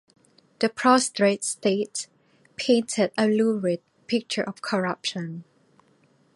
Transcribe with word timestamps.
"The 0.61 0.69
Prostrate 0.69 1.43
State" 1.43 2.07
painted 2.55 3.11
a 3.19 3.27
lurid 3.27 3.83
picture 4.07 4.41
of 4.41 4.59
corruption. 4.59 5.43